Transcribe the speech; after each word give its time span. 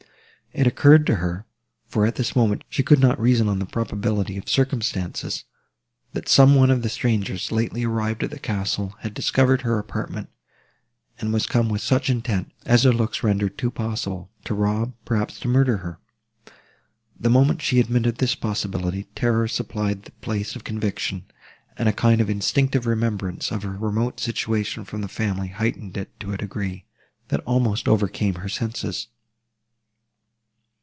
It 0.53 0.67
occurred 0.67 1.07
to 1.07 1.15
her—for, 1.15 2.05
at 2.05 2.15
this 2.15 2.35
moment, 2.35 2.65
she 2.67 2.83
could 2.83 2.99
not 2.99 3.17
reason 3.17 3.47
on 3.47 3.59
the 3.59 3.65
probability 3.65 4.35
of 4.35 4.49
circumstances—that 4.49 6.27
some 6.27 6.55
one 6.55 6.69
of 6.69 6.81
the 6.81 6.89
strangers, 6.89 7.53
lately 7.53 7.85
arrived 7.85 8.21
at 8.21 8.31
the 8.31 8.37
castle, 8.37 8.93
had 8.99 9.13
discovered 9.13 9.61
her 9.61 9.79
apartment, 9.79 10.27
and 11.21 11.31
was 11.31 11.47
come 11.47 11.69
with 11.69 11.79
such 11.81 12.09
intent, 12.09 12.51
as 12.65 12.83
their 12.83 12.91
looks 12.91 13.23
rendered 13.23 13.57
too 13.57 13.71
possible—to 13.71 14.53
rob, 14.53 14.91
perhaps 15.05 15.39
to 15.39 15.47
murder, 15.47 15.77
her. 15.77 15.99
The 17.17 17.29
moment 17.29 17.61
she 17.61 17.79
admitted 17.79 18.17
this 18.17 18.35
possibility, 18.35 19.05
terror 19.15 19.47
supplied 19.47 20.03
the 20.03 20.11
place 20.19 20.57
of 20.57 20.65
conviction, 20.65 21.27
and 21.77 21.87
a 21.87 21.93
kind 21.93 22.19
of 22.19 22.29
instinctive 22.29 22.85
remembrance 22.85 23.53
of 23.53 23.63
her 23.63 23.77
remote 23.77 24.19
situation 24.19 24.83
from 24.83 24.99
the 24.99 25.07
family 25.07 25.47
heightened 25.47 25.95
it 25.95 26.19
to 26.19 26.33
a 26.33 26.37
degree, 26.37 26.83
that 27.29 27.39
almost 27.45 27.87
overcame 27.87 28.33
her 28.35 28.49
senses. 28.49 29.07